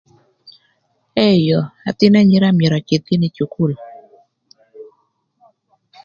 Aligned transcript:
Eyo 1.29 1.59
ëthïn 1.89 2.15
anyira 2.19 2.47
myero 2.57 2.75
öcïdh 2.79 3.05
gïnï 3.07 3.27
ï 3.29 3.35
cukul. 3.35 3.73